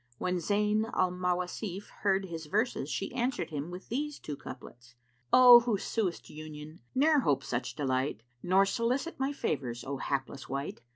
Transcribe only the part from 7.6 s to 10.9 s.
delight * Nor solicit my favours, O hapless wight!